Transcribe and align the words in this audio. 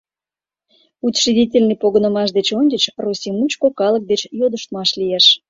Учредительный 1.07 1.79
погынымаш 1.83 2.29
деч 2.37 2.47
ончыч 2.59 2.83
Россий 3.03 3.33
мучко 3.39 3.67
калык 3.79 4.03
деч 4.11 4.21
йодыштмаш 4.39 4.89
лиеш. 4.99 5.25